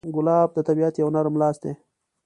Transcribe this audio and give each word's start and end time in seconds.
ګلاب 0.15 0.49
د 0.53 0.57
طبیعت 0.67 0.93
یو 0.97 1.09
نرم 1.15 1.35
لاس 1.41 1.57
دی. 1.63 1.73